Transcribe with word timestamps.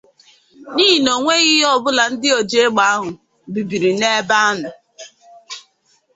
n'ihi 0.73 0.97
na 1.05 1.11
o 1.17 1.19
nweghị 1.21 1.51
ihe 1.57 1.67
ọbụla 1.75 2.03
ndị 2.11 2.29
ojiegbe 2.39 2.81
ahụ 2.93 3.07
bibiri 3.53 3.89
n'ebe 3.99 4.35
ahụ. 4.47 4.65